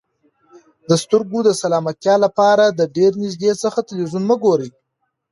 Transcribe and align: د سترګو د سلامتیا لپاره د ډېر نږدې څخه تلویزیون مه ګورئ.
د 0.89 0.91
سترګو 1.03 1.39
د 1.45 1.49
سلامتیا 1.61 2.15
لپاره 2.25 2.65
د 2.69 2.81
ډېر 2.95 3.11
نږدې 3.23 3.51
څخه 3.63 3.79
تلویزیون 3.89 4.23
مه 4.29 4.35
ګورئ. 4.43 4.69